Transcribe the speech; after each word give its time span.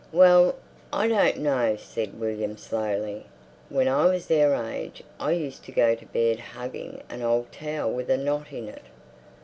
"Well, 0.11 0.55
I 0.91 1.07
don't 1.07 1.37
know," 1.37 1.75
said 1.75 2.19
William 2.19 2.57
slowly. 2.57 3.27
"When 3.69 3.87
I 3.87 4.07
was 4.07 4.25
their 4.25 4.55
age 4.55 5.03
I 5.19 5.33
used 5.33 5.63
to 5.65 5.71
go 5.71 5.93
to 5.93 6.05
bed 6.07 6.39
hugging 6.39 7.03
an 7.07 7.21
old 7.21 7.51
towel 7.51 7.91
with 7.91 8.09
a 8.09 8.17
knot 8.17 8.51
in 8.51 8.67
it." 8.67 8.81